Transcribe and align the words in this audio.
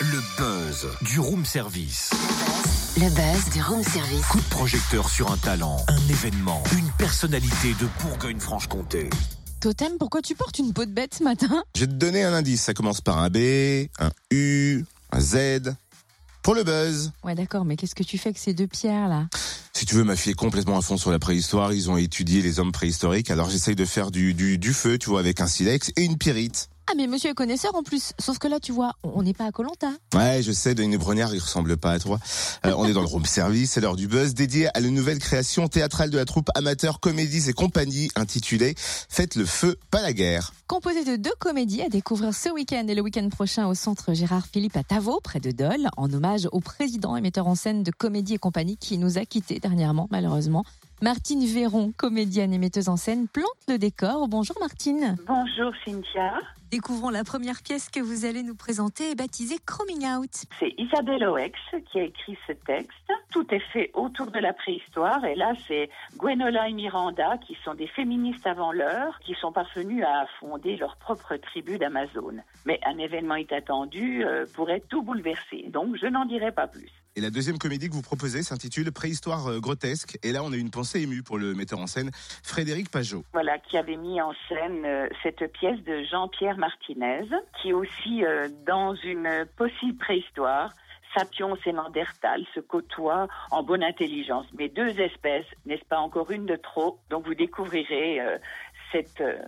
Le 0.00 0.20
buzz 0.36 0.88
du 1.00 1.18
room 1.18 1.46
service. 1.46 2.10
Le 2.98 3.08
buzz 3.08 3.52
du 3.54 3.62
room 3.62 3.82
service. 3.82 4.26
Coup 4.26 4.40
de 4.40 4.48
projecteur 4.50 5.08
sur 5.08 5.32
un 5.32 5.38
talent, 5.38 5.78
un 5.88 6.08
événement, 6.10 6.62
une 6.76 6.90
personnalité 6.98 7.74
de 7.80 7.88
Bourgogne-Franche-Comté. 8.02 9.08
Totem, 9.60 9.92
pourquoi 9.98 10.20
tu 10.20 10.34
portes 10.34 10.58
une 10.58 10.74
peau 10.74 10.84
de 10.84 10.90
bête 10.90 11.14
ce 11.14 11.24
matin? 11.24 11.64
Je 11.76 11.80
vais 11.80 11.86
te 11.86 11.92
donner 11.92 12.24
un 12.24 12.34
indice. 12.34 12.62
Ça 12.64 12.74
commence 12.74 13.00
par 13.00 13.16
un 13.16 13.30
B, 13.30 13.88
un 13.98 14.10
U, 14.30 14.84
un 15.12 15.20
Z. 15.20 15.74
Pour 16.42 16.54
le 16.54 16.64
buzz. 16.64 17.12
Ouais, 17.22 17.34
d'accord, 17.34 17.64
mais 17.64 17.76
qu'est-ce 17.76 17.94
que 17.94 18.02
tu 18.02 18.16
fais 18.16 18.30
avec 18.30 18.38
ces 18.38 18.54
deux 18.54 18.66
pierres 18.66 19.08
là? 19.08 19.28
Si 19.74 19.86
tu 19.86 19.94
veux, 19.94 20.04
ma 20.04 20.16
fille 20.16 20.32
est 20.32 20.34
complètement 20.34 20.78
à 20.78 20.82
fond 20.82 20.96
sur 20.96 21.10
la 21.10 21.18
préhistoire. 21.18 21.72
Ils 21.72 21.90
ont 21.90 21.96
étudié 21.96 22.42
les 22.42 22.58
hommes 22.58 22.72
préhistoriques. 22.72 23.30
Alors 23.30 23.50
j'essaye 23.50 23.76
de 23.76 23.84
faire 23.84 24.10
du, 24.10 24.34
du, 24.34 24.58
du 24.58 24.72
feu, 24.72 24.98
tu 24.98 25.10
vois, 25.10 25.20
avec 25.20 25.40
un 25.40 25.46
silex 25.46 25.90
et 25.96 26.04
une 26.04 26.18
pyrite. 26.18 26.68
Ah, 26.90 26.94
mais 26.96 27.06
monsieur 27.06 27.30
est 27.30 27.34
connaisseur 27.34 27.72
en 27.76 27.84
plus. 27.84 28.14
Sauf 28.18 28.38
que 28.38 28.48
là, 28.48 28.58
tu 28.58 28.72
vois, 28.72 28.94
on 29.04 29.22
n'est 29.22 29.32
pas 29.32 29.44
à 29.44 29.52
Colanta. 29.52 29.90
Ouais, 30.12 30.42
je 30.42 30.50
sais, 30.50 30.74
Denis 30.74 30.96
Brognard, 30.96 31.32
il 31.32 31.38
ressemble 31.38 31.76
pas 31.76 31.92
à 31.92 32.00
toi. 32.00 32.18
Euh, 32.66 32.74
on 32.76 32.84
est 32.84 32.92
dans 32.92 33.00
le 33.00 33.06
room 33.06 33.24
service, 33.24 33.70
c'est 33.70 33.80
l'heure 33.80 33.94
du 33.94 34.08
buzz, 34.08 34.34
dédié 34.34 34.66
à 34.76 34.80
la 34.80 34.88
nouvelle 34.90 35.20
création 35.20 35.68
théâtrale 35.68 36.10
de 36.10 36.18
la 36.18 36.24
troupe 36.24 36.50
amateur 36.56 36.98
Comédies 36.98 37.48
et 37.48 37.52
compagnie, 37.52 38.10
intitulée 38.16 38.74
Faites 38.76 39.36
le 39.36 39.44
feu, 39.44 39.78
pas 39.92 40.02
la 40.02 40.12
guerre. 40.12 40.52
Composé 40.66 41.04
de 41.04 41.14
deux 41.14 41.34
comédies 41.38 41.82
à 41.82 41.88
découvrir 41.88 42.34
ce 42.34 42.48
week-end 42.48 42.84
et 42.88 42.94
le 42.96 43.02
week-end 43.02 43.28
prochain 43.28 43.68
au 43.68 43.74
centre 43.74 44.12
Gérard 44.12 44.48
Philippe 44.52 44.76
à 44.76 44.82
Tavaux, 44.82 45.20
près 45.22 45.38
de 45.38 45.52
Dole, 45.52 45.90
en 45.96 46.12
hommage 46.12 46.48
au 46.50 46.58
président 46.58 47.14
et 47.14 47.20
metteur 47.20 47.46
en 47.46 47.54
scène 47.54 47.84
de 47.84 47.92
Comédie 47.92 48.34
et 48.34 48.38
compagnie 48.38 48.76
qui 48.76 48.98
nous 48.98 49.16
a 49.16 49.24
quittés 49.24 49.60
dernièrement, 49.60 50.08
malheureusement. 50.10 50.64
Martine 51.02 51.46
Véron, 51.46 51.92
comédienne 51.96 52.52
et 52.52 52.58
metteuse 52.58 52.88
en 52.88 52.96
scène, 52.96 53.28
plante 53.28 53.46
le 53.68 53.78
décor. 53.78 54.26
Bonjour 54.28 54.56
Martine. 54.60 55.16
Bonjour 55.26 55.72
Cynthia, 55.84 56.34
Découvrons 56.70 57.10
la 57.10 57.24
première 57.24 57.62
pièce 57.62 57.88
que 57.88 57.98
vous 57.98 58.24
allez 58.24 58.44
nous 58.44 58.54
présenter, 58.54 59.16
baptisée 59.16 59.56
Chroming 59.66 60.06
Out. 60.06 60.30
c'est 60.60 60.72
Isabelle 60.78 61.24
Oex 61.24 61.58
qui 61.90 61.98
a 61.98 62.04
écrit 62.04 62.38
ce 62.46 62.52
texte. 62.52 63.12
Tout 63.32 63.44
est 63.52 63.72
fait 63.72 63.90
autour 63.92 64.30
de 64.30 64.38
la 64.38 64.52
préhistoire 64.52 65.24
et 65.24 65.34
là 65.34 65.52
c'est 65.66 65.90
Gwenola 66.16 66.68
et 66.68 66.72
Miranda 66.72 67.38
qui 67.38 67.56
sont 67.64 67.74
des 67.74 67.88
féministes 67.88 68.46
avant 68.46 68.70
l'heure 68.70 69.18
qui 69.26 69.34
sont 69.34 69.50
parvenues 69.50 70.04
à 70.04 70.26
fonder 70.38 70.76
leur 70.76 70.96
propre 70.98 71.34
tribu 71.38 71.76
d'Amazon. 71.76 72.36
Mais 72.66 72.78
un 72.86 72.98
événement 72.98 73.34
inattendu 73.34 74.24
euh, 74.24 74.46
pourrait 74.54 74.84
tout 74.88 75.02
bouleverser, 75.02 75.64
donc 75.70 75.96
je 76.00 76.06
n'en 76.06 76.24
dirai 76.24 76.52
pas 76.52 76.68
plus. 76.68 76.88
Et 77.16 77.20
la 77.20 77.30
deuxième 77.30 77.58
comédie 77.58 77.88
que 77.88 77.94
vous 77.94 78.02
proposez 78.02 78.44
s'intitule 78.44 78.92
Préhistoire 78.92 79.48
euh, 79.48 79.58
grotesque. 79.58 80.16
Et 80.22 80.30
là, 80.30 80.44
on 80.44 80.52
a 80.52 80.56
une 80.56 80.70
pensée 80.70 81.00
émue 81.00 81.24
pour 81.24 81.38
le 81.38 81.54
metteur 81.54 81.80
en 81.80 81.88
scène 81.88 82.12
Frédéric 82.44 82.88
Pajot. 82.88 83.24
Voilà, 83.32 83.58
qui 83.58 83.76
avait 83.76 83.96
mis 83.96 84.20
en 84.20 84.32
scène 84.48 84.84
euh, 84.84 85.08
cette 85.24 85.50
pièce 85.52 85.82
de 85.82 86.04
Jean-Pierre 86.08 86.56
Martinez, 86.60 87.26
qui 87.56 87.70
est 87.70 87.72
aussi 87.72 88.24
euh, 88.24 88.48
dans 88.66 88.94
une 88.94 89.46
possible 89.56 89.98
préhistoire. 89.98 90.72
Sapiens 91.16 91.56
et 91.66 91.72
Néandertal 91.72 92.44
se 92.54 92.60
côtoient 92.60 93.26
en 93.50 93.64
bonne 93.64 93.82
intelligence. 93.82 94.46
Mais 94.56 94.68
deux 94.68 95.00
espèces, 95.00 95.46
n'est-ce 95.66 95.84
pas 95.86 95.98
encore 95.98 96.30
une 96.30 96.46
de 96.46 96.54
trop? 96.54 97.00
Donc 97.10 97.26
vous 97.26 97.34
découvrirez 97.34 98.20
euh, 98.20 98.38
cette 98.92 99.20
euh, 99.20 99.38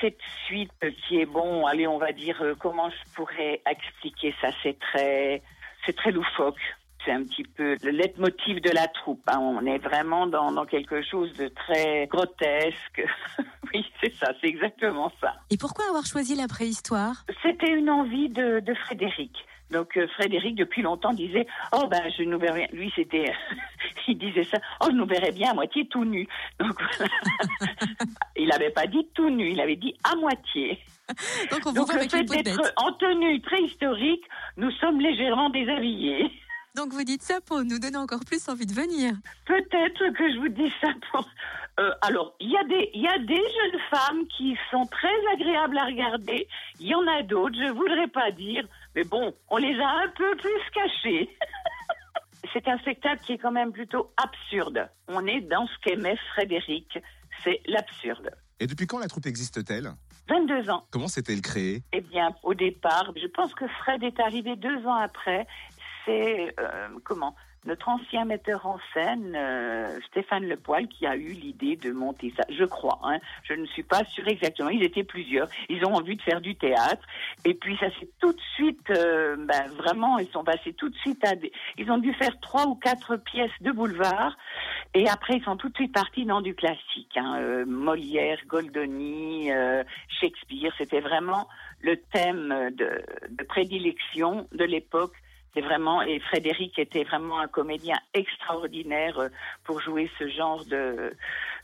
cette 0.00 0.20
suite 0.46 0.72
qui 1.02 1.20
est 1.20 1.26
bon. 1.26 1.64
Allez, 1.66 1.86
on 1.86 1.98
va 1.98 2.12
dire 2.12 2.42
comment 2.58 2.90
je 2.90 3.14
pourrais 3.14 3.62
expliquer 3.70 4.34
ça? 4.40 4.48
C'est 4.62 4.78
très 4.78 5.42
c'est 5.86 5.96
très 5.96 6.10
loufoque. 6.10 6.60
C'est 7.04 7.12
un 7.12 7.24
petit 7.24 7.42
peu 7.44 7.76
le 7.82 7.90
leitmotiv 7.90 8.60
de 8.60 8.70
la 8.70 8.86
troupe. 8.88 9.22
hein. 9.26 9.38
On 9.40 9.64
est 9.66 9.78
vraiment 9.78 10.26
dans, 10.26 10.52
dans 10.52 10.66
quelque 10.66 11.02
chose 11.02 11.32
de 11.34 11.48
très 11.48 12.06
grotesque. 12.06 13.02
oui, 13.74 13.84
c'est 14.00 14.14
ça, 14.14 14.32
c'est 14.40 14.46
exactement 14.48 15.10
ça. 15.20 15.34
Et 15.50 15.56
pourquoi 15.56 15.86
avoir 15.88 16.06
choisi 16.06 16.34
la 16.34 16.48
préhistoire? 16.48 17.24
C'était 17.42 17.72
une 17.72 17.90
envie 17.90 18.28
de, 18.28 18.60
de 18.60 18.74
Frédéric. 18.74 19.32
Donc 19.70 19.96
euh, 19.96 20.06
Frédéric 20.18 20.54
depuis 20.54 20.82
longtemps 20.82 21.14
disait 21.14 21.46
oh 21.72 21.86
ben 21.90 22.02
je 22.16 22.24
nous 22.24 22.38
verrais 22.38 22.68
lui 22.74 22.92
c'était 22.94 23.32
il 24.06 24.18
disait 24.18 24.44
ça 24.44 24.58
oh 24.82 24.88
je 24.90 24.94
nous 24.94 25.06
verrais 25.06 25.32
bien 25.32 25.52
à 25.52 25.54
moitié 25.54 25.86
tout 25.88 26.04
nu 26.04 26.28
donc 26.60 26.74
voilà. 26.98 27.10
il 28.36 28.48
n'avait 28.48 28.68
pas 28.70 28.86
dit 28.86 29.06
tout 29.14 29.30
nu 29.30 29.50
il 29.50 29.60
avait 29.62 29.76
dit 29.76 29.94
à 30.04 30.14
moitié 30.16 30.78
Donc 31.50 31.60
on 31.64 31.70
vous 31.70 31.86
donc 31.86 31.94
le 31.94 32.06
fait 32.06 32.22
d'être 32.24 32.72
en 32.76 32.92
tenue 32.92 33.40
préhistorique 33.40 34.24
nous 34.58 34.70
sommes 34.72 35.00
légèrement 35.00 35.48
déshabillés 35.48 36.30
Donc 36.74 36.92
vous 36.94 37.04
dites 37.04 37.22
ça 37.22 37.40
pour 37.42 37.62
nous 37.64 37.78
donner 37.78 37.98
encore 37.98 38.24
plus 38.24 38.48
envie 38.48 38.64
de 38.64 38.72
venir. 38.72 39.12
Peut-être 39.46 40.10
que 40.16 40.32
je 40.32 40.38
vous 40.38 40.48
dis 40.48 40.72
ça 40.80 40.88
pour. 41.10 41.28
Euh, 41.80 41.90
alors, 42.00 42.34
il 42.40 42.50
y 42.50 42.56
a 42.56 42.64
des, 42.64 42.90
il 42.94 43.02
y 43.02 43.08
a 43.08 43.18
des 43.18 43.34
jeunes 43.34 43.80
femmes 43.90 44.26
qui 44.36 44.56
sont 44.70 44.86
très 44.86 45.26
agréables 45.34 45.76
à 45.76 45.84
regarder. 45.84 46.48
Il 46.80 46.86
y 46.86 46.94
en 46.94 47.06
a 47.06 47.22
d'autres, 47.22 47.56
je 47.56 47.72
voudrais 47.72 48.08
pas 48.08 48.30
dire, 48.30 48.66
mais 48.94 49.04
bon, 49.04 49.34
on 49.50 49.58
les 49.58 49.78
a 49.78 49.88
un 49.88 50.08
peu 50.16 50.34
plus 50.36 50.70
cachées. 50.74 51.36
C'est 52.54 52.66
un 52.68 52.78
spectacle 52.78 53.22
qui 53.24 53.32
est 53.32 53.38
quand 53.38 53.52
même 53.52 53.72
plutôt 53.72 54.12
absurde. 54.16 54.88
On 55.08 55.26
est 55.26 55.40
dans 55.42 55.66
ce 55.66 55.72
qu'aimait 55.82 56.18
Frédéric, 56.34 56.98
c'est 57.44 57.62
l'absurde. 57.66 58.30
Et 58.60 58.66
depuis 58.66 58.86
quand 58.86 58.98
la 58.98 59.08
troupe 59.08 59.26
existe-t-elle? 59.26 59.92
22 60.28 60.68
ans. 60.70 60.84
Comment 60.90 61.08
s'est-elle 61.08 61.40
créée? 61.40 61.82
Eh 61.92 62.00
bien, 62.00 62.34
au 62.42 62.54
départ, 62.54 63.12
je 63.16 63.26
pense 63.28 63.54
que 63.54 63.66
Fred 63.66 64.02
est 64.02 64.20
arrivé 64.20 64.56
deux 64.56 64.86
ans 64.86 64.96
après. 64.96 65.46
C'est 66.04 66.54
euh, 66.58 66.88
comment 67.04 67.34
notre 67.64 67.88
ancien 67.88 68.24
metteur 68.24 68.66
en 68.66 68.78
scène, 68.92 69.34
euh, 69.36 70.00
Stéphane 70.08 70.44
Lepoil, 70.44 70.88
qui 70.88 71.06
a 71.06 71.14
eu 71.14 71.28
l'idée 71.28 71.76
de 71.76 71.92
monter 71.92 72.32
ça. 72.36 72.42
Je 72.50 72.64
crois. 72.64 72.98
Hein, 73.04 73.18
je 73.44 73.54
ne 73.54 73.66
suis 73.66 73.84
pas 73.84 74.04
sûre 74.04 74.26
exactement. 74.26 74.68
Ils 74.68 74.82
étaient 74.82 75.04
plusieurs. 75.04 75.48
Ils 75.68 75.84
ont 75.84 75.94
envie 75.94 76.16
de 76.16 76.22
faire 76.22 76.40
du 76.40 76.56
théâtre. 76.56 77.06
Et 77.44 77.54
puis 77.54 77.76
ça 77.78 77.88
s'est 77.90 78.08
tout 78.20 78.32
de 78.32 78.40
suite, 78.54 78.90
euh, 78.90 79.36
ben, 79.38 79.68
vraiment, 79.76 80.18
ils 80.18 80.28
sont 80.28 80.42
passés 80.42 80.72
tout 80.72 80.88
de 80.88 80.96
suite 80.96 81.24
à 81.24 81.36
des. 81.36 81.52
Ils 81.78 81.90
ont 81.90 81.98
dû 81.98 82.12
faire 82.14 82.38
trois 82.40 82.66
ou 82.66 82.74
quatre 82.74 83.16
pièces 83.16 83.50
de 83.60 83.70
boulevard. 83.70 84.36
Et 84.94 85.08
après, 85.08 85.36
ils 85.36 85.44
sont 85.44 85.56
tout 85.56 85.68
de 85.68 85.76
suite 85.76 85.92
partis 85.92 86.24
dans 86.24 86.40
du 86.40 86.54
classique. 86.54 87.16
Hein, 87.16 87.36
euh, 87.38 87.64
Molière, 87.64 88.38
Goldoni, 88.48 89.52
euh, 89.52 89.84
Shakespeare. 90.20 90.72
C'était 90.78 91.00
vraiment 91.00 91.48
le 91.80 91.96
thème 92.12 92.70
de, 92.72 93.02
de 93.28 93.44
prédilection 93.44 94.48
de 94.50 94.64
l'époque. 94.64 95.14
C'est 95.54 95.60
vraiment 95.60 96.00
et 96.02 96.18
Frédéric 96.20 96.78
était 96.78 97.04
vraiment 97.04 97.38
un 97.38 97.46
comédien 97.48 97.96
extraordinaire 98.14 99.18
euh, 99.18 99.28
pour 99.64 99.80
jouer 99.80 100.10
ce 100.18 100.26
genre 100.28 100.64
de 100.64 101.14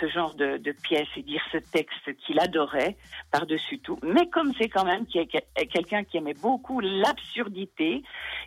ce 0.00 0.08
genre 0.08 0.34
de, 0.34 0.58
pièce 0.82 1.08
et 1.16 1.22
dire 1.22 1.42
ce 1.50 1.58
texte 1.58 2.14
qu'il 2.18 2.38
adorait 2.40 2.96
par-dessus 3.30 3.78
tout. 3.80 3.98
Mais 4.02 4.28
comme 4.28 4.52
c'est 4.58 4.68
quand 4.68 4.84
même 4.84 5.06
que- 5.06 5.64
quelqu'un 5.64 6.04
qui 6.04 6.18
aimait 6.18 6.34
beaucoup 6.34 6.80
l'absurdité, 6.80 8.02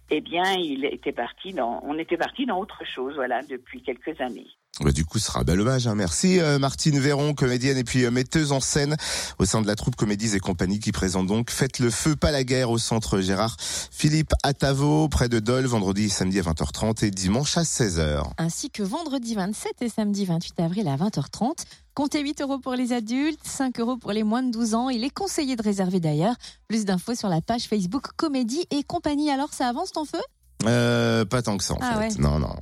eh 0.09 0.21
bien, 0.21 0.53
il 0.53 0.85
était 0.85 1.11
parti 1.11 1.53
dans 1.53 1.81
on 1.83 1.97
était 1.97 2.17
parti 2.17 2.45
dans 2.45 2.59
autre 2.59 2.85
chose 2.85 3.15
voilà 3.15 3.41
depuis 3.41 3.81
quelques 3.81 4.19
années. 4.21 4.47
Bah, 4.81 4.91
du 4.91 5.05
coup, 5.05 5.19
ce 5.19 5.27
sera 5.27 5.41
un 5.41 5.43
bel 5.43 5.61
hommage. 5.61 5.85
hein. 5.85 5.93
Merci 5.93 6.39
euh, 6.39 6.57
Martine 6.57 6.99
Véron, 6.99 7.35
comédienne 7.35 7.77
et 7.77 7.83
puis 7.83 8.05
euh, 8.05 8.09
metteuse 8.11 8.51
en 8.51 8.59
scène 8.59 8.95
au 9.37 9.45
sein 9.45 9.61
de 9.61 9.67
la 9.67 9.75
troupe 9.75 9.95
Comédies 9.95 10.35
et 10.35 10.39
compagnie 10.39 10.79
qui 10.79 10.91
présente 10.91 11.27
donc 11.27 11.51
Faites 11.51 11.77
le 11.77 11.91
feu, 11.91 12.15
pas 12.15 12.31
la 12.31 12.43
guerre 12.43 12.71
au 12.71 12.79
centre 12.79 13.19
Gérard 13.21 13.55
Philippe 13.59 14.33
Attavo, 14.41 15.07
près 15.09 15.29
de 15.29 15.39
Dole, 15.39 15.65
vendredi 15.65 16.05
et 16.05 16.09
samedi 16.09 16.39
à 16.39 16.41
20h30 16.41 17.05
et 17.05 17.11
dimanche 17.11 17.55
à 17.55 17.61
16h. 17.61 18.23
Ainsi 18.39 18.71
que 18.71 18.81
vendredi 18.81 19.35
27 19.35 19.73
et 19.81 19.89
samedi 19.89 20.25
28 20.25 20.59
avril 20.59 20.87
à 20.87 20.95
20h30. 20.97 21.51
Comptez 21.93 22.21
8 22.23 22.41
euros 22.41 22.57
pour 22.57 22.73
les 22.73 22.91
adultes, 22.93 23.39
5 23.43 23.79
euros 23.79 23.97
pour 23.97 24.11
les 24.11 24.23
moins 24.23 24.41
de 24.41 24.49
12 24.51 24.73
ans. 24.73 24.89
Il 24.89 25.03
est 25.03 25.11
conseillé 25.13 25.55
de 25.55 25.61
réserver 25.61 25.99
d'ailleurs. 25.99 26.33
Plus 26.67 26.85
d'infos 26.85 27.13
sur 27.13 27.29
la 27.29 27.41
page 27.41 27.65
Facebook 27.65 28.07
Comédie 28.17 28.65
et 28.71 28.81
compagnie. 28.81 29.29
Alors 29.29 29.53
ça 29.53 29.67
avance 29.67 29.91
ton 29.91 30.05
feu? 30.05 30.17
Euh, 30.65 31.25
pas 31.25 31.41
tant 31.41 31.57
que 31.57 31.63
ça 31.63 31.73
en 31.73 31.79
Ah 31.81 31.93
fait. 31.93 31.99
ouais. 31.99 32.09
Non, 32.17 32.39
non. 32.39 32.55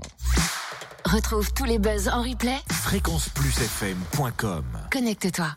Retrouve 1.11 1.51
tous 1.51 1.65
les 1.65 1.77
buzz 1.77 2.07
en 2.07 2.21
replay. 2.21 2.55
Fréquenceplusfm.com 2.71 4.63
Connecte-toi. 4.89 5.47